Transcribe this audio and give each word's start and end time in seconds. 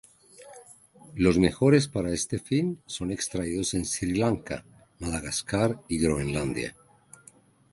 Los 1.13 1.37
mejores 1.37 1.87
para 1.87 2.11
este 2.11 2.39
fin 2.39 2.81
son 2.87 3.11
extraídos 3.11 3.75
en 3.75 3.85
Sri 3.85 4.15
Lanka, 4.15 4.65
Madagascar 4.97 5.79
y 5.89 5.99
Groenlandia. 5.99 6.75